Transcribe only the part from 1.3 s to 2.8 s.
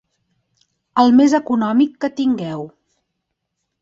econòmic que tingueu.